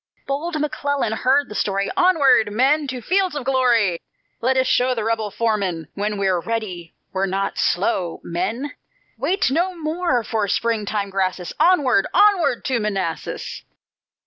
[0.25, 4.01] Bold McClellan heard the story: "Onward, men, to fields of glory;
[4.41, 8.71] Let us show the rebel foemen, When we're READY we're not slow, men;
[9.19, 12.07] Wait no more for springing grasses Onward!
[12.15, 12.65] onward!
[12.65, 13.61] to Manassas!"